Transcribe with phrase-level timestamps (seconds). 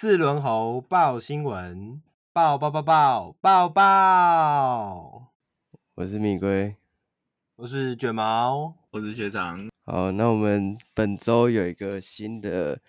[0.00, 2.00] 四轮猴报新闻，
[2.32, 5.32] 报报报报报报。
[5.96, 6.76] 我是米龟，
[7.56, 9.68] 我是卷毛，我是学长。
[9.84, 12.80] 好，那我们本周有一个新的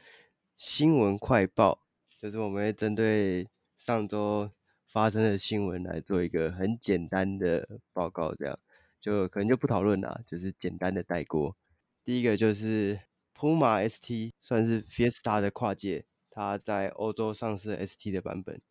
[0.56, 1.80] 新闻快报，
[2.22, 4.52] 就是我们会针对上周
[4.86, 8.60] 发生的新闻来做一个很简单的报告，这样
[9.02, 11.58] 就可能就不讨论了，就是简单的带过。
[12.06, 13.00] 第一个就是
[13.36, 16.06] Puma ST 算是 Fiesta 的跨界，
[16.40, 18.62] 它在欧洲上市 ST 的版本，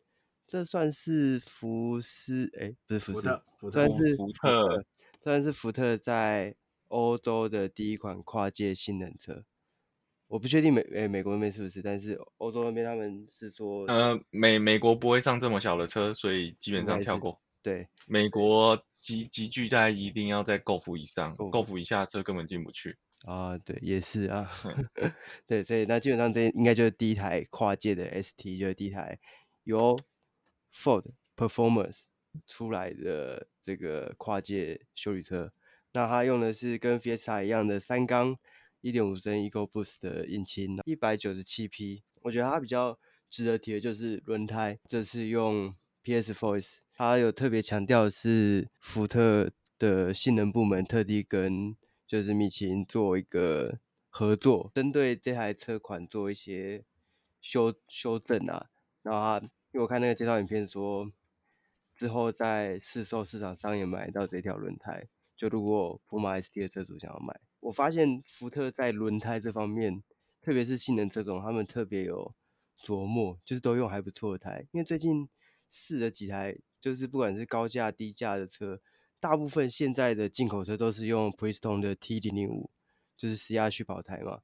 [0.47, 4.85] 这算是福斯哎，不是福斯，福特，算是福特，
[5.21, 6.55] 算是福特在
[6.87, 9.45] 欧洲的第一款跨界性能车。
[10.25, 17.39] 我不确定美哎美国那边是不是，但是欧洲那边他们是说，呃美美国不会上这么小的车，所以基本上跳过。
[17.61, 22.97] 对，美国集集聚在一定要在 Golf 以上，Golf 以下车根本进不去。
[23.25, 24.49] 啊，对，也是啊，
[25.45, 29.19] 对，所以那基本上这应该就是第一台跨界的 ST，就是第一台
[29.65, 29.99] 由
[30.73, 31.05] Ford
[31.35, 32.03] Performance
[32.47, 35.51] 出来的这个跨界修理车。
[35.91, 38.37] 那它用的是跟 Fiesta 一样的三缸
[38.79, 42.03] 一点五升 EcoBoost 的引擎，一百九十七匹。
[42.21, 42.97] 我觉得它比较
[43.29, 51.75] 值得提的就是轮胎，这次用 PS Voice，它有特别强调是福特的性能部门特地跟。
[52.09, 53.77] 就是米其林做一个
[54.09, 56.83] 合作，针对这台车款做一些
[57.39, 58.71] 修修正啊。
[59.03, 61.11] 然后他，因为我看那个介绍影片说，
[61.93, 65.07] 之后在市售市场上也买到这条轮胎。
[65.37, 70.01] 就如果普马 ST 的车主想要买，我发现福特在轮胎这方面，
[70.41, 72.33] 特别是性能这种，他们特别有
[72.83, 74.65] 琢磨，就是都用还不错的胎。
[74.71, 75.29] 因为最近
[75.69, 78.81] 试了几台，就是不管是高价低价的车。
[79.19, 82.69] 大部分现在的进口车都是用 Bridgestone 的 T 零零五，
[83.17, 84.39] 就是施压蓄跑胎嘛。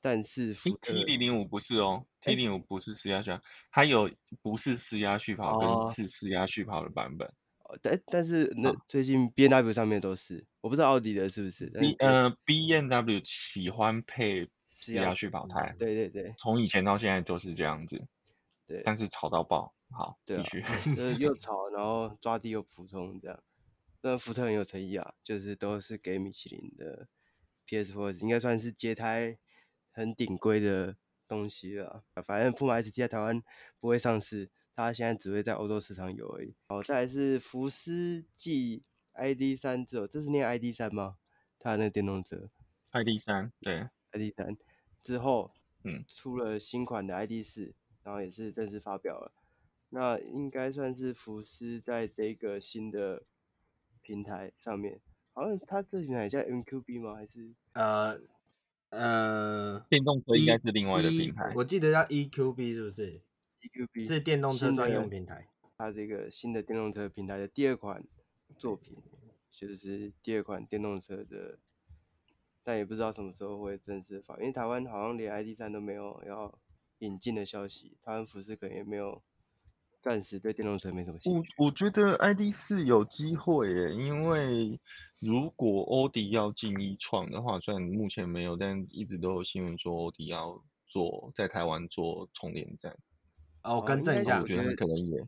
[0.00, 0.70] 但是 T
[1.06, 3.30] 零零五不是哦，T 零五不是施压蓄，
[3.70, 4.10] 它有
[4.42, 7.26] 不是施压续跑跟是施压续跑的版本。
[7.60, 11.70] 哦，但但是那最近 B N W 上面都是，我不知道奥迪的是不是。
[11.70, 18.02] B 呃 B N W 喜欢配施压蓄跑胎，对对对，从以前到现在都是这样子。
[18.66, 20.62] 对，但是吵到爆，好，继续。
[20.98, 23.42] 呃，又 吵，然后抓地又普通这样。
[24.06, 27.08] 那福特很有诚意啊，就是都是给米其林的
[27.66, 29.38] PS4，应该算是接胎
[29.90, 32.04] 很顶规的东西了。
[32.26, 33.42] 反正普马 ST 在台湾
[33.80, 36.54] 不会上市，它现在只会在欧洲市场有而已。
[36.66, 38.84] 好，再来是福斯 G
[39.14, 41.16] ID 三之后，这是念 ID 三吗？
[41.58, 42.50] 它的那个电动车
[42.90, 44.54] ID 三对，ID 三
[45.02, 45.50] 之后，
[45.82, 49.32] 嗯，出了新款的 ID 四然后也是正式发表了。
[49.88, 53.24] 那应该算是福斯在这个新的。
[54.04, 55.00] 平台上面，
[55.32, 57.14] 好像它这平台叫 MQB 吗？
[57.14, 58.20] 还是呃
[58.90, 61.52] 呃，电动车应该是另外的平台。
[61.56, 63.22] 我记得叫 EQB 是不是
[63.62, 65.48] ？EQB 是电动车专用平台。
[65.76, 68.04] 它这个新的电动车平台的第二款
[68.56, 68.96] 作品，
[69.50, 71.58] 就是第二款电动车的，
[72.62, 76.56] 但也不知道什么时候会正式发，因为台湾好像连 ID 三都没有要
[76.98, 79.22] 引进的消息，台湾服饰可能也没有。
[80.04, 81.54] 暂时对电动车没什么兴趣。
[81.56, 84.78] 我我觉得 ID 四有机会耶，因为
[85.18, 92.98] 如果欧迪要进 e-tron 的话，虽然目前没有，但一直都有新闻说欧迪要做在台湾做充电站。
[93.62, 95.26] 哦，我更正一下，我觉得可能也。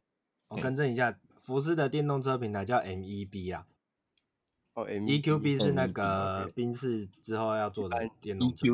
[0.49, 3.67] 我更正一下，福斯的电动车平台叫 MEB 啊。
[4.75, 8.67] 哦，EQB 是那个宾士之后要做的电动车。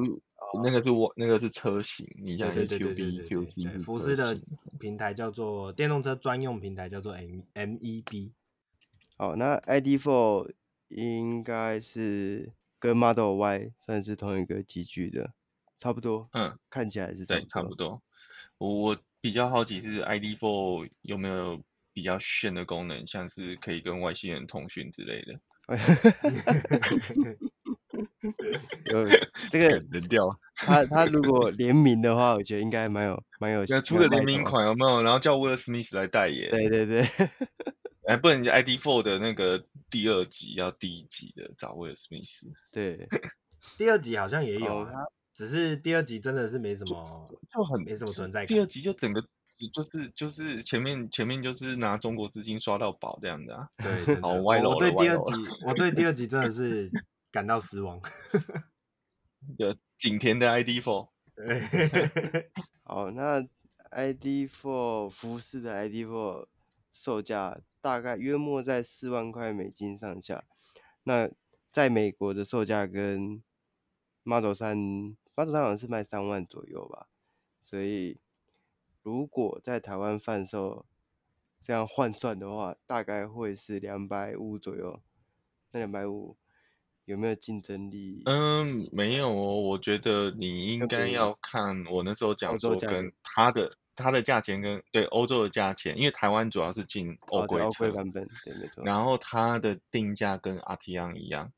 [0.63, 3.81] 那个是我，那个是车型，你像 EQB、EQC。
[3.81, 4.39] 福斯的
[4.79, 8.31] 平台叫做电动车专用平台，叫做 M MEB。
[9.17, 10.53] 好，那 ID.4
[10.89, 15.33] 应该是跟 Model Y 算是同一个集聚的，
[15.79, 16.29] 差不多。
[16.33, 18.03] 嗯，看起来是对，差不多。
[18.59, 25.41] 我比较好奇是 ID.4 有没有比较炫的功能，像是可以跟外星人通讯之类的。
[28.93, 29.09] 有
[29.51, 30.25] 这个 人掉，
[30.57, 33.67] 他他如果联名的话，我觉得应该蛮有蛮有。
[33.83, 35.03] 出了联名款有没有？
[35.03, 36.51] 然后叫威尔史密斯来代言。
[36.51, 37.03] 对对对。
[38.07, 42.49] 哎，不能 ID.4 的那个第二集要第一集的找威尔史密斯。
[42.73, 43.09] 对，
[43.79, 48.47] 第二集好像也有，他只是第二集真的是没什么，就很没什么存在感。
[48.47, 49.23] 第二集就整个
[49.73, 53.69] 就是就是前面前面就是拿中国资金刷到宝这样的啊。
[53.79, 54.71] 对，好歪楼。
[54.71, 55.33] 我对第二集，
[55.65, 56.91] 我对第二集真的是。
[57.33, 58.01] 感到失望。
[59.59, 61.09] 就景田的 ID Four
[62.85, 63.41] 好，那
[63.91, 66.47] ID Four 服饰的 ID Four
[66.93, 70.45] 售价大概约莫在四万块美金上下。
[71.03, 71.29] 那
[71.73, 73.43] 在美国的售价跟
[74.23, 74.79] Model 三
[75.35, 77.09] ，Model 三好像是卖三万左右吧。
[77.61, 78.21] 所以
[79.03, 80.87] 如果在台湾贩售，
[81.61, 85.03] 这样换算的话，大概会是两百五左右。
[85.73, 86.37] 那两百五
[87.13, 88.23] 有没有竞争力？
[88.25, 89.61] 嗯，没有哦。
[89.61, 98.83] 我觉得你应该要看我那时候讲说跟它的它的价钱跟对欧洲的价钱，因为台湾主要是进欧规车、哦、版本，对，没错。
[98.85, 101.53] 然后它的定价跟阿提昂一样。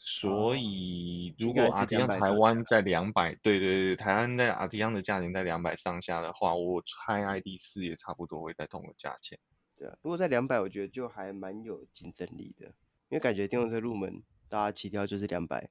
[0.00, 9.38] 所以，如果阿提昂台湾在两百，对对对，台湾在阿提昂的价钱在两百上下的话，我猜 ID 四也差不多会在同个价钱。
[9.76, 12.66] 对啊，如果在两百，我觉得就还蛮有竞争力的，
[13.08, 15.68] 因为感觉电动车入门，大家起跳就是两百，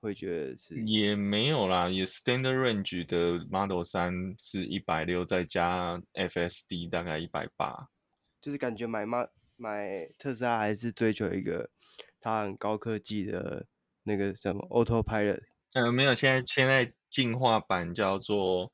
[0.00, 7.88] 会觉得是也没有啦，也 Standard Range 的 Model 三是一百六，再加 FSD 大概一百八，
[8.40, 11.70] 就是感觉买买买特斯拉还是追求一个。
[12.26, 13.66] 它很高科技的
[14.02, 15.42] 那个什么 Autopilot，
[15.74, 18.72] 呃，没有，现在现在进化版叫做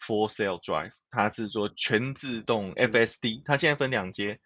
[0.00, 4.40] Full Self Drive，它是说全自动 FSD，它现在分两阶，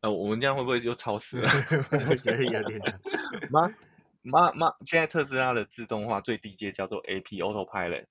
[0.00, 1.50] 呃，我们这样会不会就超时了？
[2.08, 2.80] 我觉得有点。
[3.50, 3.68] 妈
[4.22, 8.06] 妈妈，现在特斯拉的自动化最低阶叫做 AP Autopilot，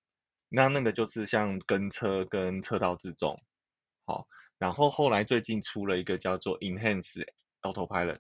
[0.50, 3.42] 那那个就是像跟车跟车道自动，
[4.06, 7.26] 好，然后后来最近出了一个叫做 Enhanced
[7.62, 8.20] Autopilot。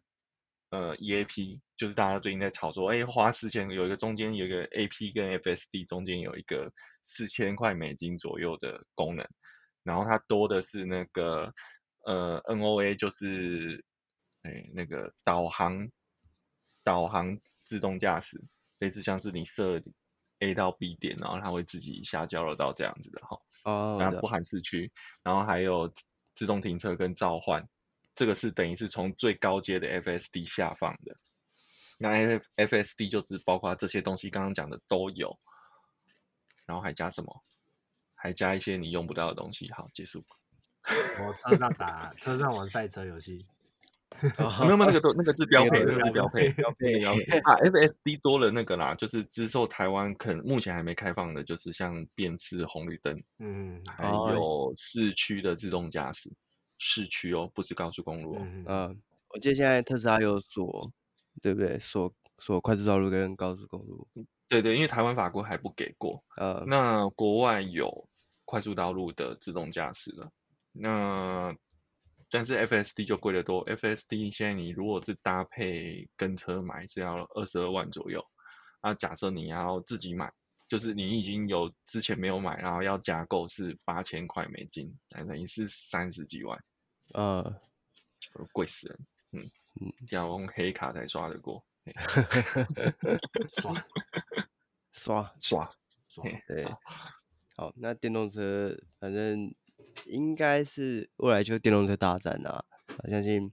[0.70, 6.70] 呃，EAP 就是大家最近在炒作，哎，花四千有一个中间有一个 AP 跟 FSD 中间有一个
[7.02, 9.26] 四千块美金左右的功能，
[9.84, 11.54] 然后它多的是那个
[12.08, 13.84] 呃 NOA 就是
[14.44, 15.92] 哎那个导航
[16.82, 18.42] 导航自动驾驶，
[18.80, 19.82] 类似像是你设
[20.40, 24.90] A 到 B 点，然后它会自己下交流道这样子的哈，哦，然后不含市区，
[25.22, 25.94] 然后还有
[26.34, 27.68] 自动停车跟召唤。
[28.16, 31.18] 这个是等于是从最高阶的 FSD 下放的，
[31.98, 35.38] 那 F FSD 就是包括这些东西，刚刚讲的都有，
[36.66, 37.44] 然后还加什么？
[38.16, 39.72] 还加一些你用不到的东西。
[39.74, 40.26] 好，结束。
[41.20, 43.38] 我车上打车上玩赛车游戏，
[44.22, 47.56] 没有没有，那个都那个是标配，那个是标配标配标配啊。
[47.58, 56.32] FSD 多了那个啦，就是之后台湾可能目前还没开放的，就是像辨识红绿灯，嗯，还有市区的自动驾驶。
[56.80, 58.40] 市区哦，不是高速公路哦。
[58.40, 60.92] 嗯，嗯，我记得现在特斯拉有锁，
[61.42, 61.80] 对不对？
[61.80, 64.08] 锁锁快速道路跟高速公路。
[64.48, 66.24] 对对，因为台湾法规还不给过。
[66.38, 68.08] 呃、嗯，那国外有
[68.46, 70.32] 快速道路的自动驾驶了。
[70.80, 71.56] 那
[72.30, 73.66] 但是 FSD 就贵得多。
[73.66, 78.26] FSD 现在你如果是搭配跟车买，是要二十二万左右。
[78.82, 80.32] 那假设你要自己买。
[80.70, 86.62] 就是你已经有之前没有买，然后要加购是八千块美金，等于是三十几万，
[87.14, 87.58] 呃，
[88.52, 89.00] 贵死人，
[89.32, 91.64] 嗯嗯，要用黑卡才刷得过，
[93.62, 93.74] 刷
[94.92, 95.74] 刷刷
[96.10, 96.66] 刷，对，
[97.56, 99.56] 好，那电动车反正
[100.06, 102.64] 应该是未来就电动车大战啦，
[103.04, 103.52] 我相信，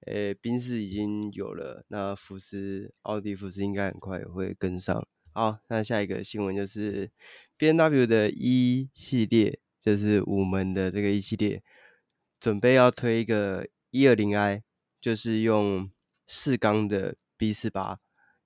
[0.00, 5.06] 呃，宾士已经有了，那福斯、奥迪、福斯应该很快也会跟上。
[5.32, 7.10] 好，那下一个新闻就是
[7.58, 11.62] BMW 的 E 系列，就是五门的这个 E 系列，
[12.40, 14.62] 准备要推一个 120i，
[15.00, 15.90] 就是用
[16.26, 17.98] 四缸的 B 四八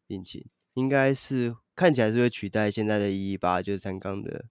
[0.08, 0.44] 引擎，
[0.74, 4.46] 应该是看起来是会取代现在的一一八，就是三缸的。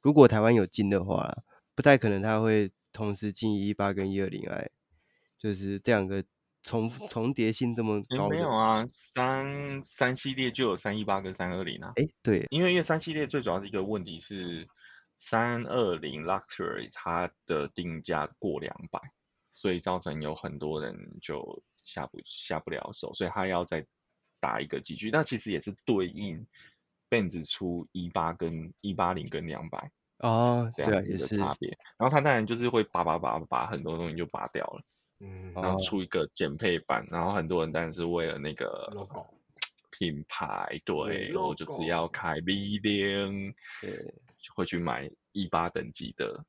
[0.00, 1.44] 如果台湾有进的话，
[1.78, 4.68] 不太可能它会同时进 E 一八跟一二零 i，
[5.38, 6.24] 就是这两个。
[6.60, 8.28] 重重叠性这么高？
[8.28, 11.92] 没有啊，三三系列就有三一八跟三二零啊。
[11.94, 14.68] 哎，对，因为因为三系列最主要的一个问题是
[15.20, 19.00] 三二零 Luxury 它的定价过两百，
[19.52, 23.86] 所以造成有很多人就下不下不了手，所以他要再
[24.40, 25.10] 打一个级距。
[25.10, 26.44] 那其实也是对应
[27.08, 31.68] Benz 出一八跟一八零跟两百哦，这样子的差别。
[31.96, 34.82] 然后他当然就是会拔拔拔把很多东西就拔掉了。
[35.20, 38.88] 嗯，然后出一个减配版，然后很多人当然是为了那个
[39.90, 43.90] 品牌，对，我就是要开 V 零，对，
[44.40, 46.44] 就会去买一八等级的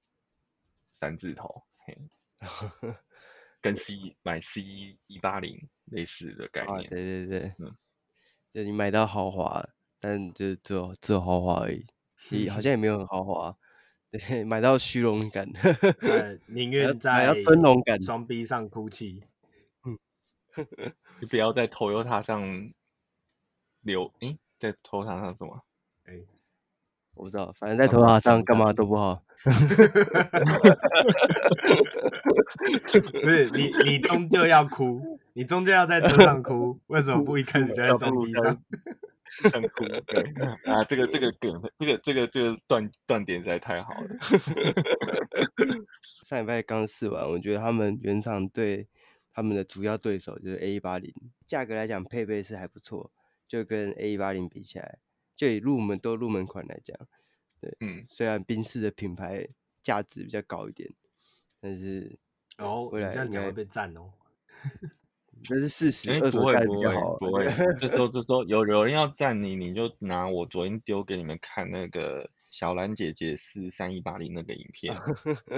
[0.92, 1.98] 三字头，嘿，
[3.60, 4.62] 跟 C 买 C
[5.08, 7.76] 一八零类似的概念，对对对，嗯，
[8.54, 9.68] 就你买到豪华，
[10.00, 11.84] 但就只有只有豪华而已，
[12.30, 13.56] 你好像也没有很豪华。
[14.12, 15.48] 对，买到虚荣感，
[16.48, 19.24] 宁愿在要尊荣感双臂上哭泣。
[19.86, 19.98] 嗯，
[21.22, 22.72] 你不要在 Toyota 上
[23.82, 25.64] 留，诶，在 Toyota 上什么？
[26.06, 26.22] 哎，
[27.14, 29.24] 我不知道，反正在 Toyota 上干嘛都不好。
[29.44, 29.52] 不
[33.30, 38.60] 是你，你终究要哭，你终究要在车上哭，为什么不一开始就在双臂上？
[39.50, 39.86] 想哭。
[40.08, 40.22] 对
[40.72, 44.10] 啊，这个这个梗，这个这个这个断断点实在太好了。
[46.24, 48.88] 上礼拜刚试完，我觉得他们原厂对
[49.32, 51.14] 他们的主要对手就是 A 一八零，
[51.46, 53.12] 价格来讲配备是还不错，
[53.48, 55.00] 就跟 A 一八零比起来，
[55.36, 56.98] 就以入门都入门款来讲，
[57.60, 59.48] 对，嗯，虽然宾士的品牌
[59.82, 60.90] 价值比较高一点，
[61.62, 62.18] 但是
[62.58, 64.12] 哦，未来应该会被赞哦。
[65.44, 67.46] 这是事实，哎，不会不会不会。
[67.78, 74.96] 这时候 这时候有有人要赞你，你就拿我昨天丢给你们看那个小兰姐姐四三一八零那个影片，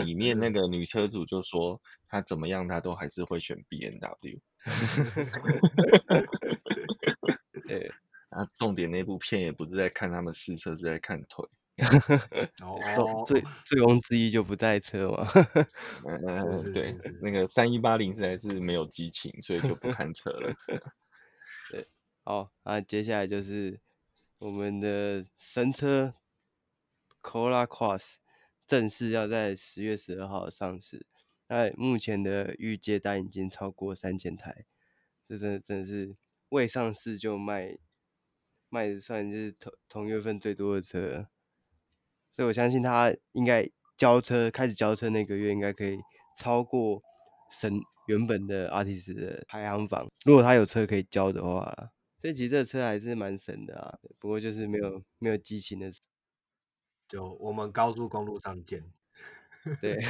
[0.05, 4.39] 里面那个女车主就说她怎么样，她都还是会选 B N W。
[7.67, 7.91] 对，
[8.29, 11.45] 啊，重点那部片也不是在看他们试车，是在看腿。
[12.61, 15.27] 哦，醉醉翁之意就不在车嘛。
[16.05, 20.55] 嗯，对，那个三一八零实在是没有激情，所以就不看车了。
[21.71, 21.87] 对，
[22.23, 23.79] 好，那接下来就是
[24.37, 26.13] 我们的神车
[27.21, 28.17] Corolla Cross
[28.67, 31.05] 正式要在十月十二号上市。
[31.47, 34.65] 那目前的预接单已经超过三千台，
[35.27, 36.15] 这真的真的是
[36.49, 37.77] 未上市就卖
[38.69, 41.27] 卖的算是同同月份最多的车。
[42.31, 45.99] 所以我相信他应该交车开始交车那个月应该可以
[46.37, 47.01] 超过
[47.51, 50.09] 神原本的 Altis 的排行榜。
[50.25, 53.99] 如果他有车可以交的话，所以其实这车还是蛮神的啊。
[54.17, 55.91] 不过就是没有没有激情的，
[57.09, 58.83] 就我们高速公路上见。
[59.79, 60.03] 对，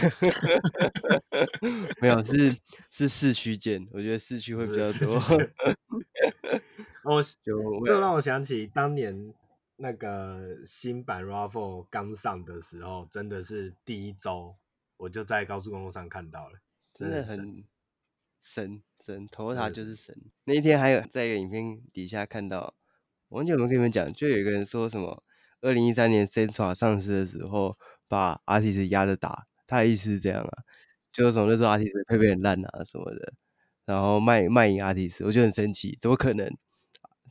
[1.99, 2.55] 没有是
[2.89, 5.17] 是市区见，我觉得市区会比较多。
[7.03, 9.33] 哦 就这让我想起当年。
[9.81, 14.55] 那个新版 Raffle 刚上的时候，真的是第一周
[14.95, 16.59] 我就在高速公路上看到了，
[16.93, 17.65] 真的很
[18.39, 20.15] 神神，Toyota 就是神。
[20.43, 22.75] 那一天还有在一个影片底下看到，
[23.29, 25.23] 我忘记有没有跟你们讲，就有一个人说什么，
[25.61, 27.75] 二零一三年 Sentra 上市的时候
[28.07, 30.63] 把 Artis 压着打，他的意思是这样啊，
[31.11, 33.33] 就是从那时候 Artis 配备很烂啊什么的，
[33.85, 36.55] 然后卖卖淫 Artis，我就很生气，怎么可能？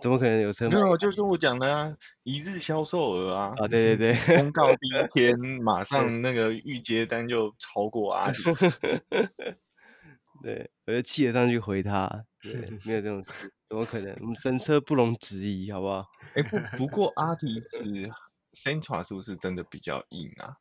[0.00, 0.69] 怎么可能有车？
[0.69, 3.52] 没有，就是我讲的啊，一日销售额啊。
[3.57, 8.38] 啊，对对对，公告第一天， 马上那个预接单就超过阿里。
[10.42, 12.25] 对，我就气得上去回他。
[12.42, 12.54] 对，
[12.85, 14.16] 没有这种事，怎么可能？
[14.21, 16.07] 我们神车不容置疑，好不好？
[16.35, 18.11] 哎、欸，不 不过阿迪是
[18.54, 20.57] Sentra 是不是真的比较硬啊？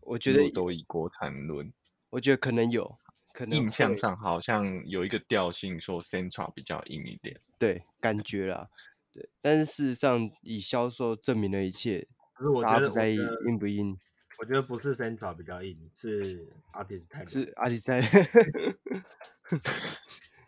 [0.00, 1.70] 我觉得都以国产论，
[2.10, 2.98] 我觉得可能有。
[3.36, 8.66] 可能印象上好像有一个调性，说 Central 比较硬一点，对，感觉啦，
[9.12, 12.08] 对，但是事实上以销售证明了一切。
[12.32, 13.94] 可是我觉得，不在意硬不硬，
[14.38, 18.00] 我觉得不是 Central 比较硬，是 Altis 太是 Altis 太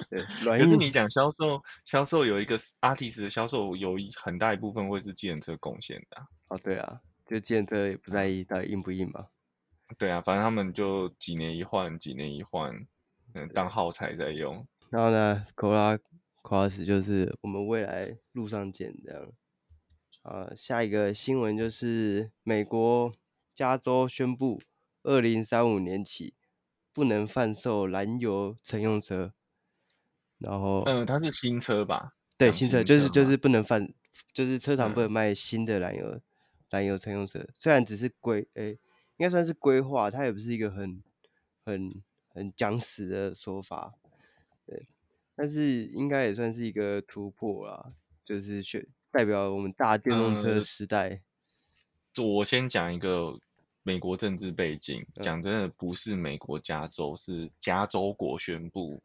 [0.09, 6.27] 对，可是你讲销售，销售有一个 artist 的销售有一很大一部分会是计程车贡献的。
[6.49, 9.27] 哦，对啊，就计程车也不在意到底硬不硬嘛。
[9.97, 12.87] 对啊，反正他们就几年一换，几年一换，
[13.33, 14.67] 嗯，当耗材在用。
[14.91, 15.99] 然后呢，Corolla
[16.43, 19.33] Cross 就是我们未来路上见这样。
[20.23, 23.13] 啊，下一个新闻就是美国
[23.55, 24.61] 加州宣布，
[25.05, 26.35] 二零三五年起
[26.93, 29.33] 不能贩售燃油乘用车。
[30.37, 32.13] 然后，嗯，它是新车吧？
[32.37, 33.93] 对，新车就是就是不能贩，
[34.35, 36.23] 就是车厂不能卖新的燃油、嗯、
[36.69, 38.79] 燃油乘用车，虽然只是规诶。
[39.19, 41.03] 应该算是规划，它也不是一个很、
[41.65, 41.93] 很、
[42.29, 43.95] 很讲死的说法，
[44.65, 44.87] 对，
[45.35, 47.93] 但是应该也算是一个突破啦，
[48.25, 51.21] 就是选代表我们大电动车时代。
[52.17, 53.41] 我先讲一个
[53.83, 59.03] 美国政治背景，讲、嗯、真的不是美国加州，是加州国宣布，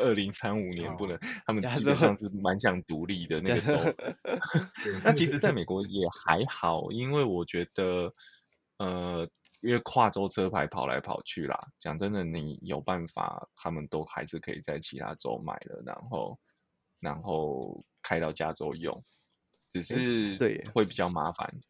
[0.00, 3.94] 二零三五年不能，哦、他们基本上是蛮想独立的那个州。
[5.04, 8.12] 那其实在美国也还好，因为我觉得。
[8.80, 9.28] 呃，
[9.60, 16.38] 因为跨州车牌跑来跑去啦，讲真的，你有办法，他们都还是可以在其他州买的，然后，
[16.98, 19.04] 然后开到加州用，
[19.70, 21.60] 只是对会比较麻烦。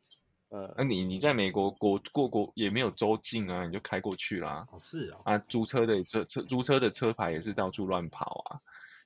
[0.51, 4.65] 呃，那你你在美国国过国也没有州境啊，你就开过去啦。
[4.71, 5.21] 哦，是哦。
[5.25, 8.61] 啊，租车的车车租车的车牌也是到处乱跑啊，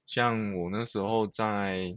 [0.07, 1.97] 像我那时候在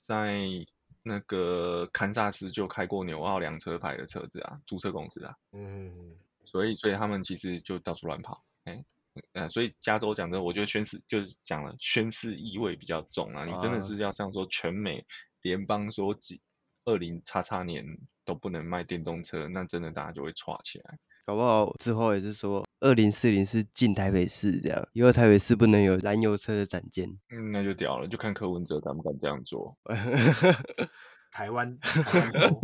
[0.00, 0.66] 在。
[1.02, 8.84] 那个堪萨斯就开过纽奥良车牌的车子啊，租车公司啊，嗯，所以所以他们其实就到处乱跑，哎，
[9.32, 15.04] 呃，所以加州讲的，我觉得宣誓就是讲了宣誓意味比较重啊，你真的是要像说全美
[15.42, 16.40] 联邦说几
[16.84, 17.84] 二零叉叉年
[18.24, 20.98] 都不能卖电动车，那真的大家就会吵起来。
[21.24, 27.08] 搞不好之后也是说二零四零是进台北市这样，以后台北市不能有燃油车的展间。
[27.30, 29.76] 嗯，那就屌了，就看柯文哲敢不敢这样做。
[31.30, 32.60] 台湾台湾州，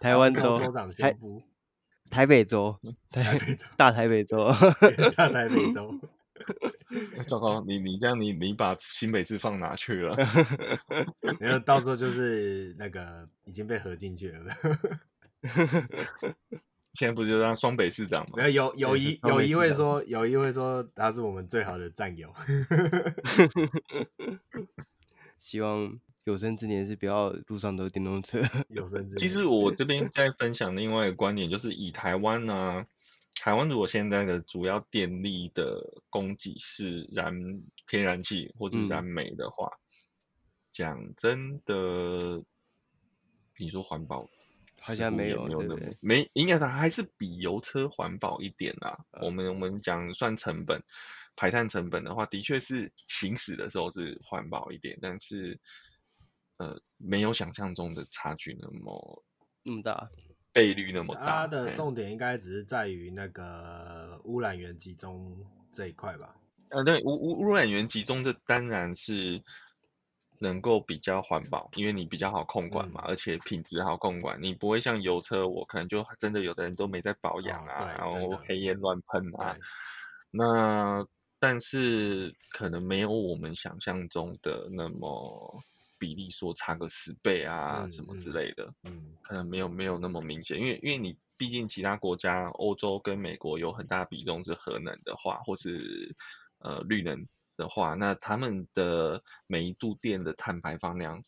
[0.00, 1.42] 台湾州州长宣布，
[2.10, 2.76] 台北州，
[3.10, 3.38] 台
[3.76, 4.52] 大台北州，
[5.16, 5.94] 大台北州。
[7.28, 10.16] 糟糕，你你这样你你把新北市放哪去了？
[11.38, 14.50] 然后到时候就是那个已经被合进去了。
[16.94, 18.48] 现在不就当双北市长吗？
[18.48, 22.32] 有有一有一位说，有一位说他是我们最好的战友。
[25.38, 28.40] 希望有生之年是不要路上都是电动车。
[28.68, 29.18] 有生之年。
[29.18, 32.86] 其实我 这边在分享另外一个观点，就是以台湾呢、啊，
[33.36, 39.70] 台湾如果现在的主要电力的供给是燃天然气或者燃煤的话，
[40.72, 42.42] 讲、嗯、真的，
[43.58, 44.28] 你说环保？
[44.82, 48.98] 好像没有，没有那么没，应该它还是比油车环保一点啦。
[49.12, 50.82] 嗯、我们我们讲算成本，
[51.36, 55.60] 排碳成本的话，的确是行驶的时候是环保一点，但是
[56.56, 59.24] 呃，没有想象中的差距那么
[59.62, 60.08] 那么大，
[60.52, 61.26] 倍率那么大。
[61.26, 65.36] 它的重点应该只是在于那个污染源集中
[65.70, 66.34] 这一块吧？
[66.70, 69.42] 呃，对，污污污染源集中这当然是。
[70.42, 79.54] 能够比较环保，因为你比较好控管嘛，嗯、而且品质好控管，你不会像油车，我可能就真的有的人都没在保养啊，哦、然后黑烟乱喷啊。
[80.30, 81.06] 那
[81.38, 85.62] 但是可能没有我们想象中的那么
[85.98, 96.16] 比例说差个十倍啊、嗯、什么之类的，嗯，可能没有没有那么明显，因为因为你毕竟其他国家，欧洲跟美国有很大比重是核能的话，或是
[96.60, 97.26] 呃绿能。
[97.60, 101.22] 的话，那他们的每一度电的碳排放量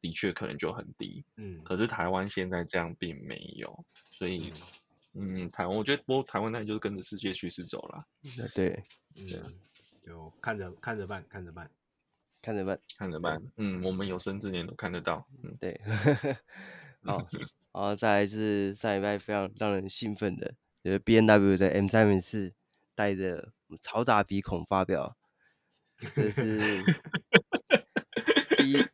[0.00, 4.52] 的确可能就很低，嗯，可是台湾现在这样并没有，所以，
[5.14, 8.06] 嗯，台湾我觉得，不过台湾那就是跟着世界趋势走了，
[8.54, 8.80] 对，
[9.16, 9.52] 嗯，
[10.06, 11.68] 就看着看着办，看着办，
[12.40, 15.80] 看着办，看着办，嗯，我们有生之年都看得到，嗯， 对，
[17.02, 17.18] 好，
[17.72, 20.54] 然后再来是上礼拜非常让人兴奋的，
[20.84, 22.54] 就是 B N W 的 M 三零四
[22.94, 25.16] 带着超大鼻孔发表。
[26.14, 26.82] 这是
[28.58, 28.84] 第一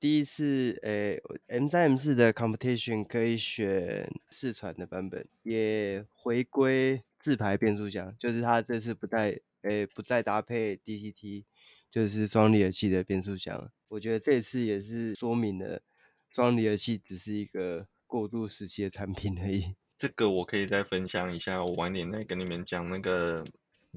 [0.00, 9.30] 第一次，诶、欸、M 三、M 四的 Competition 可以选四传的版本，也回归自排变速箱，就是它这次不带，
[9.62, 11.44] 诶、欸、不再搭配 DCT，
[11.88, 13.70] 就是双离合器的变速箱。
[13.88, 15.80] 我觉得这次也是说明了
[16.28, 19.76] 双离合器只是一个过渡时期的产品而已。
[19.96, 23.44] 这个我可以再分享一下，我晚点再跟你们讲那个。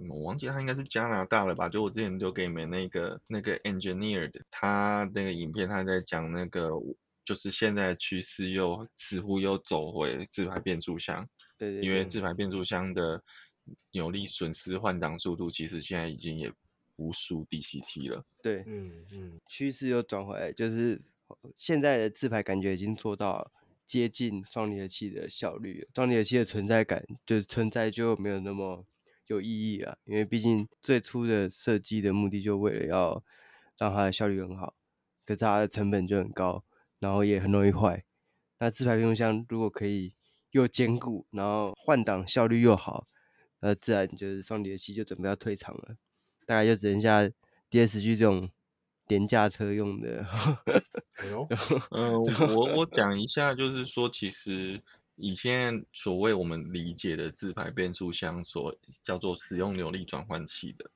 [0.10, 1.70] 我忘记他应该是加拿大了吧？
[1.70, 6.70] 就我之前就给你们那个那个 engineer 的，他那个影片他在讲那个，
[7.24, 11.26] 就是现在趋势又似乎又走回自排变速箱。
[11.58, 11.86] 对，对对。
[11.86, 13.24] 因为自排变速箱的
[13.92, 16.52] 扭力损失换挡速度，其实现在已经也
[16.98, 18.26] 不输 DCT 了。
[18.44, 19.40] 对，嗯嗯。
[19.48, 21.02] 趋势又转回来，就是
[21.56, 23.50] 现在的自排感觉已经做到
[23.86, 28.86] 接近双离合器的效率了，双离合器的存在感就是存在就没有那么。
[29.28, 33.24] 有意义啊，因为毕竟最初的设计的目的就为了要
[33.78, 34.76] 让它的效率很好，
[35.26, 36.64] 可是它的成本就很高，
[37.00, 38.04] 然后也很容易坏。
[38.60, 40.14] 那自排变速箱如果可以
[40.52, 43.08] 又坚固，然后换挡效率又好，
[43.62, 45.98] 那自然就是双离合器就准备要退场了，
[46.46, 47.24] 大概就只剩下
[47.70, 48.50] DSG 这种
[49.08, 50.26] 廉价车用的。
[51.18, 51.48] 哎呦，
[51.92, 52.20] 嗯、呃，
[52.56, 54.84] 我我讲一下，就是说其实。
[55.18, 60.90] 以现在所谓我们理解的自排变速箱所叫做使用扭力转换器的，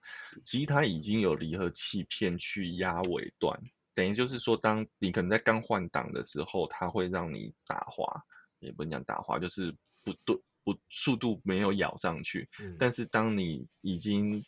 [0.44, 3.58] 其实它已经有离合器片去压尾段，
[3.94, 8.24] 等于就是说，当你可能在刚换挡的时候，它会让你打滑，
[8.60, 12.50] 也不能讲打滑，就是不对不速度没有咬上去。
[12.60, 14.44] 嗯、但是当你已经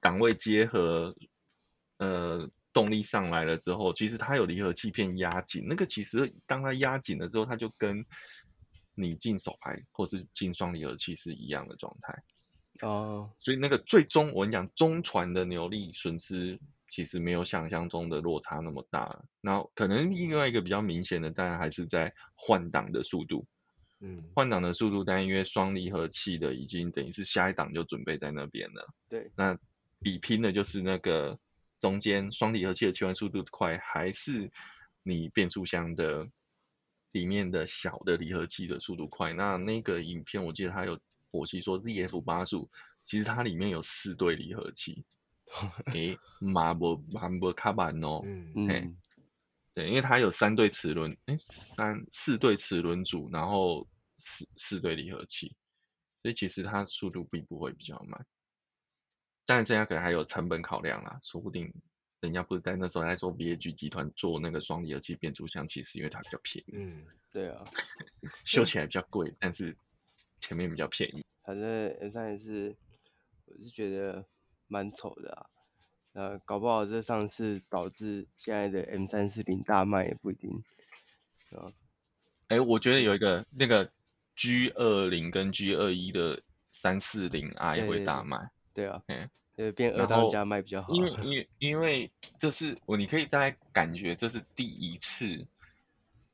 [0.00, 1.14] 档位结合，
[1.98, 8.04] 呃，动力上来了之后，其实它有离合器片压紧，那个其实当它压紧了之后，它就跟
[9.00, 12.22] 你进手排或是进双离合器是一样的状态
[12.80, 16.58] 哦，所以那个最终我跟你讲，中传的扭力损失
[16.90, 19.24] 其实没有想象中的落差那么大。
[19.40, 23.46] 然后可能另外一个比较明显的，当然还是在换挡的速度。
[24.00, 28.86] 嗯，换挡的速度，但因为双离合器的已经等于是下一档就准备在那边了。
[29.08, 29.58] 对，那
[30.00, 31.38] 比拼的就是那个
[31.80, 34.50] 中间双离合器的切换速度快，还是
[35.02, 36.28] 你变速箱的。
[37.12, 40.98] 里面的小的离合器的速度快，那那个影片我记得它有
[41.30, 42.70] 剖析说 ZF 八十五，
[43.04, 45.04] 其实它里面有四对离合器，
[45.94, 48.90] 诶，马博马博卡板哦，嗯嘿
[49.74, 55.54] 对，因为它有三对齿轮，诶，三四对齿轮组，然后四四对离合器，
[56.22, 58.26] 所以其实它速度并不会比较慢。
[59.46, 61.72] 但这样可能还有成本考量啦，说不定
[62.20, 66.72] 人家不是在那时候还说 VAG 集团做那个双离合器变速箱，其实因为它比较便宜。
[66.74, 67.64] 嗯，对啊，
[68.44, 69.76] 修起来比较贵，但是
[70.40, 71.24] 前面比较便宜。
[71.44, 72.76] 反正 M 三也是，
[73.44, 74.24] 我是觉得
[74.66, 75.46] 蛮丑的啊。
[76.14, 80.50] 呃，搞不好这上次导致现在的 M 三四零大卖也不一定。
[81.52, 81.72] 啊，
[82.48, 83.88] 哎，我觉得有一个那个
[84.34, 88.50] G 二零跟 G 二一的三四零 I 会大卖。
[88.74, 90.92] 对啊，嗯，呃，变二当家卖比较好。
[90.94, 95.46] 因为因为因为这是我，你可以大概感觉这是第一次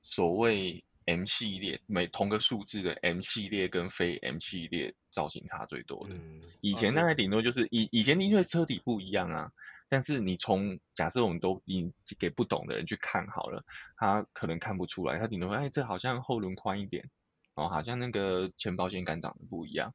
[0.03, 6.15] 所谓 M 系列每同个数字的 M 系列跟非 M 系列造型差最多的。
[6.15, 9.51] 嗯，以前大概顶多就是以以前因为车底不一样啊，
[9.89, 13.65] 但是你从假设我们都已给不懂的人去看好了，
[13.97, 17.09] 他可能看不出来，他顶多说哎，这好像后轮宽一点，
[17.55, 19.95] 哦，好像那个前保险杆长得不一样。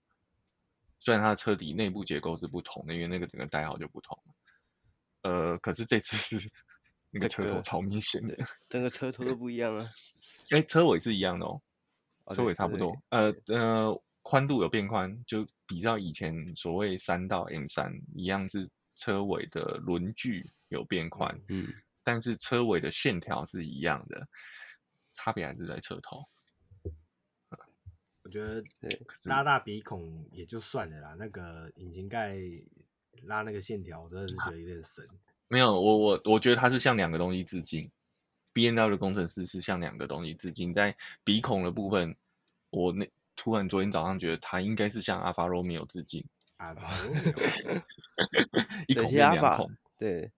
[1.00, 4.18] 虽然它的车底内部结构是不同的，因为那个整个代号就不同。
[5.24, 6.52] 呃，可是这次是
[7.12, 9.88] 那个车头超明显的，整个车头都不一样啊。
[10.52, 11.62] 哎，车尾是一样的哦，
[12.36, 12.96] 车尾差不多。
[13.10, 21.40] 呃呃，宽度有变宽，就比较以前所谓三到 M 三一样，是车尾的轮距有变宽。
[21.48, 21.68] 嗯，
[22.04, 24.28] 但是车尾的线条是一样的，
[25.14, 26.24] 差别还是在车头。
[28.30, 28.64] 我觉得
[29.24, 32.38] 拉大鼻孔也就算了啦，那个引擎盖
[33.24, 35.04] 拉那个线条，我真的是觉得有点神。
[35.50, 37.90] 没有，我我我觉得它是向两个东西致敬。
[38.54, 42.16] B N L 的工程师是向两个东西致敬，在鼻孔的部分，
[42.70, 46.24] 我那突然昨天早上觉得它应该是向 Alfa Romeo 致敬。
[46.60, 47.84] Alfa Romeo，
[48.88, 50.32] 一孔变两孔，对。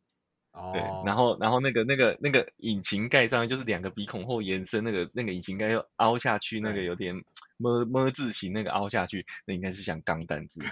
[0.53, 7.15] 哦，对，然后，然后那个、那个、那个引擎盖上就是两个鼻孔后延伸，那个、那个引擎盖又凹下去，那个有点
[7.55, 10.59] 么么字形，那个凹下去，那应该是像钢弹字。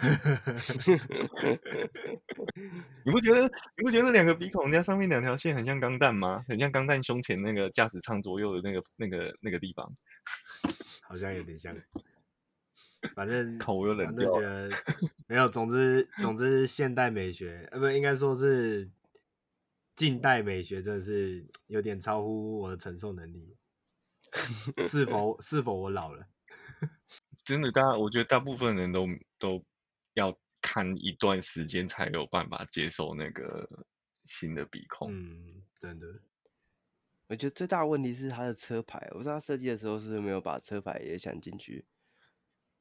[3.06, 3.44] 你不觉得？
[3.78, 6.44] 你不觉得那两个鼻孔加上面两条线很像钢弹吗？
[6.50, 9.90] 很像钢弹胸前那个驾驶舱左右的那个、那个、那个地方，
[11.02, 11.74] 好像有点像。
[13.16, 14.70] 反正 口又冷掉了。
[15.26, 18.90] 没有，总之，总之，现代美学，呃，不，应该说是。
[20.00, 23.58] 近代美学真的是有点超乎我的承受能力，
[24.88, 26.26] 是否是否我老了？
[27.44, 29.06] 真的，大我觉得大部分人都
[29.38, 29.66] 都
[30.14, 33.68] 要看一段时间才有办法接受那个
[34.24, 35.12] 新的鼻孔。
[35.12, 36.08] 嗯，真的。
[37.28, 41.86] 我觉得最大的问题是它的车牌，我不知道设计的时候是是没有把车牌也想进去。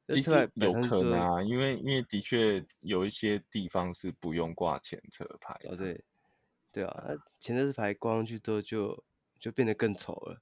[0.07, 5.53] 其实有可能啊，因为因为的确有一些地方是不用挂前车牌。
[5.65, 6.01] 哦，对。
[6.71, 9.03] 对啊，那前车牌挂上去之后就
[9.39, 10.41] 就变得更丑了。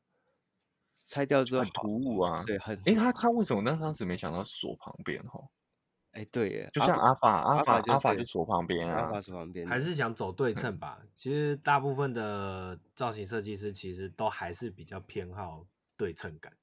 [1.05, 2.43] 拆掉之后很突兀啊。
[2.45, 2.75] 对，很。
[2.85, 5.39] 哎，他他为什么那当时没想到锁旁边哈？
[6.11, 10.99] 哎，对耶，就像阿法阿法阿法就锁旁边啊，阿法锁旁边，还是想走对称 吧？
[11.15, 16.53] 其实大部分的造型设计师其实都还是比较偏好对称感。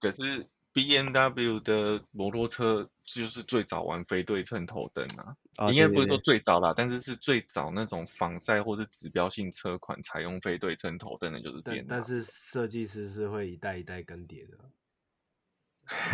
[0.00, 0.48] 可是。
[0.74, 11.86] BMW 的摩托车就是最早玩非对称头灯啊，啊应该不是说最早啦，但是是最早那种仿赛或是指标性车款采用非对称头灯的，就是变。
[11.88, 14.58] 但是设计师是会一代一代更迭的，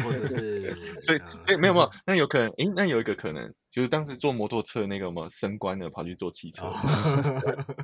[0.05, 6.75] 或者是 所以所以没有没有，那有可能，诶，那有一个可能就是当时做摩托车那个嘛升官了，跑去做汽车，哦、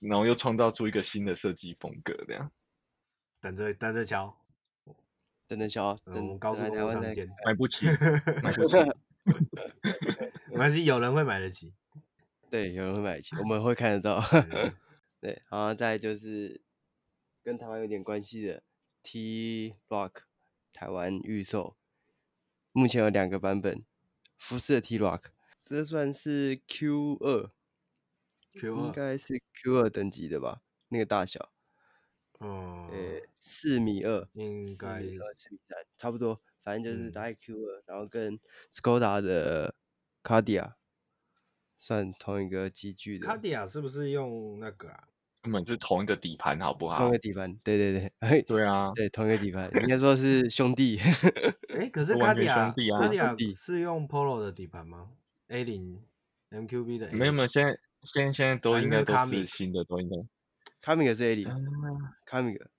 [0.00, 2.50] 然后又创造出一个新的设计风格这样。
[3.42, 4.36] 等着等着瞧，
[5.48, 7.28] 等着瞧，等高速公路上见。
[7.44, 7.86] 买不起，
[8.40, 8.76] 买不起，
[10.46, 11.74] 没关系，有人会买得起。
[12.48, 14.22] 对，有人会买得起，我们会看得到。
[15.20, 16.62] 对，然后 再就是
[17.42, 18.62] 跟台湾有点关系的
[19.02, 20.20] T Rock
[20.72, 21.76] 台湾预售，
[22.70, 23.84] 目前有两个版本，
[24.38, 25.24] 福斯的 T Rock，
[25.64, 27.50] 这算是 Q 二
[28.52, 31.51] ，Q 二应该是 Q 二等级的吧，那个大小。
[32.46, 38.38] 哦，呃，四米二，应该四米二、四米三，差不多，反正就是大概 Q 二、嗯，然后跟
[38.70, 39.74] Skoda 的
[40.22, 40.72] Kadia
[41.78, 43.26] 算同一个机具的。
[43.26, 45.04] Kadia 是不是用那个啊？
[45.42, 46.98] 根本是同一个底盘，好不好？
[46.98, 50.98] 同一个底盘，对对对，哎，对啊，对，同一个底盘，应该说是兄弟。
[51.74, 52.72] 哎，可是兄弟啊，
[53.12, 55.10] 兄弟是用 Polo 的底盘吗
[55.48, 56.00] ？A 零
[56.50, 57.10] MQB 的？
[57.12, 60.16] 没有没有，现在现在现在都应该都是新的，都应该。
[60.80, 61.44] 卡米格是 A 零，
[62.26, 62.70] 卡米格，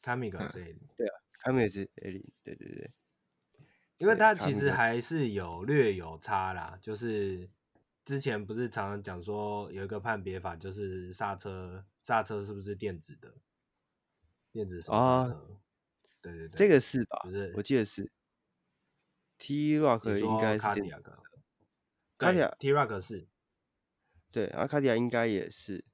[0.00, 2.90] 卡米格是 A 零，对啊，卡米格是 A 零，对对对，
[3.98, 7.50] 因为它其实还是有略有差啦，就是
[8.04, 13.34] 之前不是常常讲说有一个判别法，就是刹车刹车是不是电子的，
[14.50, 15.60] 电子手刹车，
[16.22, 17.20] 对对对，这个是吧？
[17.24, 18.10] 不是，我记得是
[19.38, 21.22] ，T Rock 应该是卡迪亚克，
[22.16, 23.26] 卡迪亚，T Rock 是，
[24.30, 25.84] 对，然后卡迪亚应该也是吧，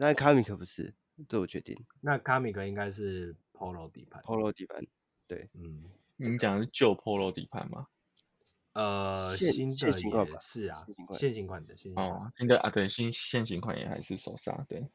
[0.00, 0.94] 但卡米克不是，
[1.28, 1.76] 这我确定。
[2.00, 4.86] 那卡米克应该是 Polo 底盘，Polo 底盘，
[5.26, 5.84] 对，嗯，
[6.16, 7.88] 你讲的是旧 Polo 底盘吗？
[8.72, 9.92] 呃，新的也
[10.40, 14.90] 是啊，现行款的，现哦，新的啊，对，新现行款也还是手刹，对，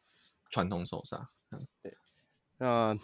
[0.50, 1.96] 传统手刹，嗯，对。
[2.58, 2.98] 那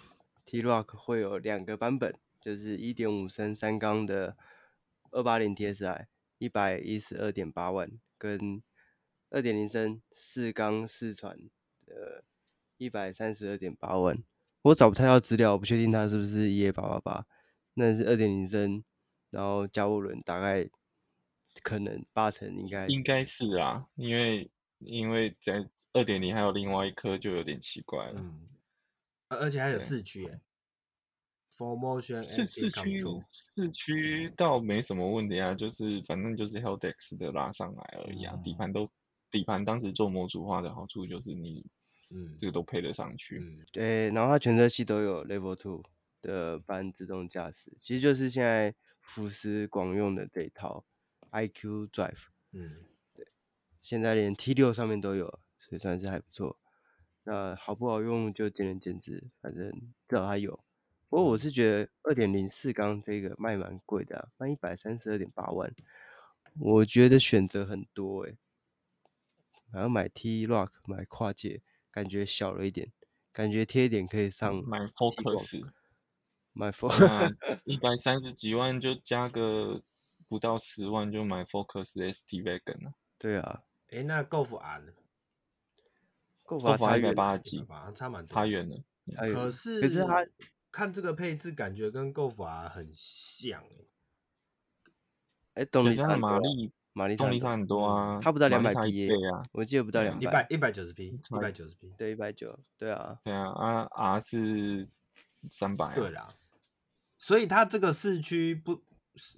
[0.46, 4.36] T-Roc 会有两个版本，就是一点五升三缸的
[5.12, 6.08] 二八零 TSI，
[6.40, 8.64] 一百一十二点八万，跟
[9.30, 11.38] 二点零升四缸四传
[11.94, 12.24] 的，
[12.78, 14.18] 一百三十二点八万。
[14.64, 17.26] 我找不太到资料，我不确定它是不是 EA 八八八，
[17.74, 18.84] 那是二点零升。
[19.30, 20.70] 然后加涡轮大概
[21.64, 28.48] 可能八成应该应该是啊，因为因为在二点零还有另外一颗就有点奇怪了，嗯，
[29.30, 30.40] 而且还有四驱耶
[31.58, 33.04] ，Full Motion 四四驱
[33.56, 38.88] 四驱倒没什么问题啊，就是反正就是 Haldex 的拉上来而已啊，嗯、底盘都
[39.32, 41.66] 底盘当时做模组化的好处就是你
[42.14, 45.84] 嗯这个都配得上去，嗯、对，然后它全车系都有 Level Two
[46.22, 48.74] 的半自动驾驶，其实就是现在。
[49.06, 50.86] 福斯广用的这一套
[51.32, 53.28] iQ Drive，嗯，对，
[53.82, 55.26] 现在连 T 六上面都有，
[55.60, 56.58] 所以算是还不错。
[57.26, 59.70] 那好不好用就见仁见智，反正
[60.08, 60.58] 至少它有。
[61.10, 65.76] 不过我是觉得二点零四缸这个卖蛮贵的啊，卖一百三十二点八万，
[66.58, 68.38] 我觉得选择很多诶、欸。
[69.74, 71.62] 好像买 T Rock，买跨界，
[71.94, 72.92] 感觉小了一点，
[73.32, 75.72] 感觉贴一点可以上买 Focus。
[76.52, 79.84] 买 Focus 一百三十几万就加个
[80.28, 82.94] 不到十万就买 Focus ST Wagon 了。
[83.20, 84.94] 对啊，哎、欸，那 Golf R 呢
[86.46, 87.64] ？Golf R 差远八几，
[87.96, 88.84] 差蛮差远了。
[89.34, 90.26] 可是可是它
[90.72, 93.88] 看这个配置，感觉跟 Golf R 很像哎、欸。
[95.54, 104.88] 哎、欸，动力差马力马力动力差很多啊，它不到两百匹啊，我记得不到两百，一百一百九十匹，一百九十匹，对，一百九，对啊，对啊，啊 R 是
[105.50, 106.30] 三百、啊，对啦。
[107.18, 108.82] 所以它这个四驱不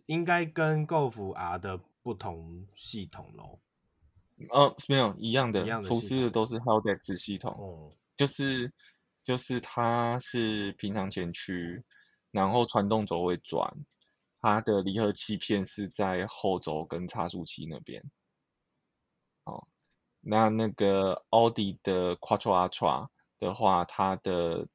[0.05, 3.59] 应该跟 Golf R 的不同系统喽？
[4.49, 8.73] 哦，没有一样的，一样的，福斯的都是 Haldex 系统，哦，就是
[9.23, 11.81] 就是它是平常前驱，
[12.31, 13.73] 然后传动轴会转，
[14.45, 18.03] 它的离合器片是在后轴跟差速器那边。
[19.45, 19.67] 哦，
[20.21, 23.07] 那那个奥迪的 Quattro Atra
[23.39, 24.67] 的话，它的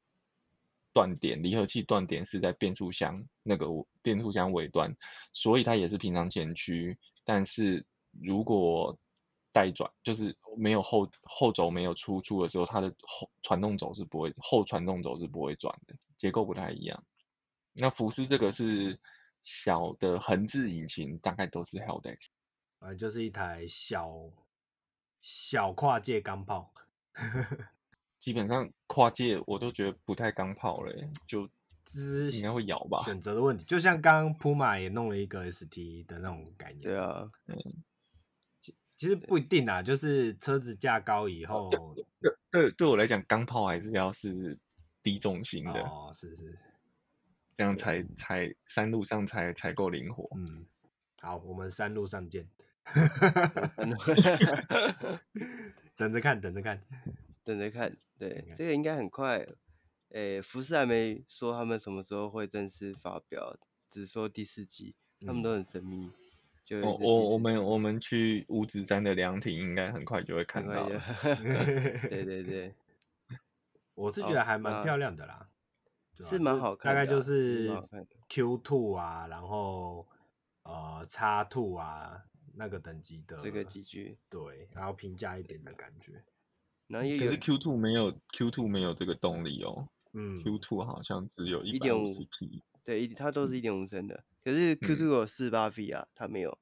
[0.92, 3.66] 断点离合器断点是在变速箱那个
[4.02, 4.92] 变速箱尾端，
[5.32, 6.98] 所以它也是平常前驱。
[7.24, 7.86] 但是
[8.20, 8.98] 如果
[9.52, 17.04] 带转就是没有后后轴没有出处的时候，它的后传动轴是不会后传动轴是不会转的，结构不太一样。
[17.72, 18.98] 那福斯这个是
[19.44, 22.26] 小的横置引擎，大概都是 Haldex，
[22.78, 24.12] 啊，就是一台小
[25.20, 26.72] 小跨界钢炮。
[28.20, 31.48] 基本上跨界我都觉得不太钢炮嘞，就
[32.30, 33.02] 应该会咬吧。
[33.02, 36.82] 选择的问题，就像刚刚普马也弄了一个 ST 的那种概念。
[36.82, 37.56] 对啊，嗯，
[38.96, 44.58] 其实不一定啊，就是车子架高以后，对对对，对我来讲，钢炮还是要是
[45.02, 46.58] 低重心的哦，是是，
[47.60, 50.26] 这样才才山路上才才够灵活。
[50.34, 50.64] 嗯，
[51.20, 52.48] 好，我们山路上见，
[55.94, 56.80] 等着看，等着看。
[57.44, 59.46] 等着看，对，这个应该很快。
[60.08, 63.54] 诶，福斯还没说他们什么时候会正式发表，
[63.90, 64.94] 只说第四季，
[65.26, 66.10] 他们都很神秘。
[66.64, 70.88] 就我我我们我们去五指山的凉亭，应该很快就会看到。
[72.08, 72.74] 对对对，
[73.92, 75.49] 我是觉得还蛮漂亮的啦，
[76.22, 77.70] 是蛮好看，大概就是
[78.28, 80.06] Q Two 啊，然后
[80.62, 86.24] 呃叉 Two 啊那个等级的这个几句，对，然后平价一点的感觉。
[86.88, 96.58] 然后也可是 Q two 没有 Q two 没有这个动力哦，嗯，Q two 好像只有一点五 T，对，它都是一点五升的，嗯、可是 Q two 有四八 V 啊，它没有。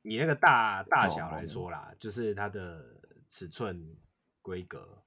[0.00, 2.98] 你那个大大小来说啦，哦、就是它的
[3.28, 3.94] 尺寸
[4.40, 5.02] 规格，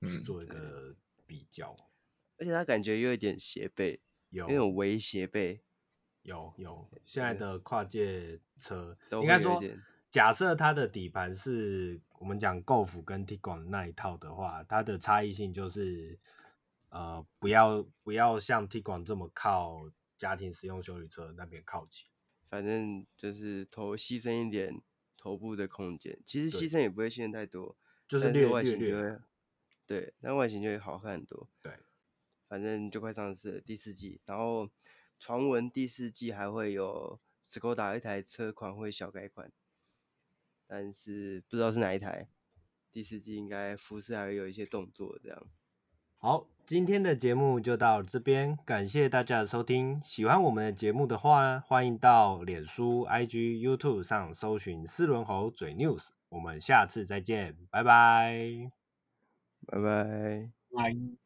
[0.00, 1.76] 嗯，做一个比较，
[2.40, 4.00] 而且他感觉又有点斜背，
[4.30, 5.62] 有那种微斜背，
[6.22, 9.62] 有有，现在的跨界车应该说。
[10.10, 16.18] 假设它的底盘是我们讲 Golf 跟 Tiguan 那一套的话，它的差异性就是，
[16.88, 22.06] 呃，不要不要像 Tiguan 这么靠家庭使用修理车那边靠齐，
[22.48, 24.82] 反正就是头牺牲一点
[25.16, 29.16] 头部的空间，其实牺牲也不会牺牲太多，就是略外形就会，
[29.86, 31.48] 对，那外形就会好看很多。
[31.62, 31.72] 对，
[32.50, 34.68] 反正就快上市了第四季，然后
[35.20, 39.52] 传闻第四季还会有 Skoda 一台车款会小改款，
[40.66, 42.28] 但是不知道是哪一台。
[42.90, 45.46] 第四季应该服饰还会有一些动作，这样。
[46.16, 50.02] 好，今天的节目就到这边，感谢大家的收听。
[50.02, 56.08] 喜欢我们的节目的话，欢迎到脸书、IG、YouTube 上搜寻“四轮猴嘴 News”。
[56.28, 58.70] 我们下次再见，拜拜，
[59.68, 61.19] 拜拜，拜。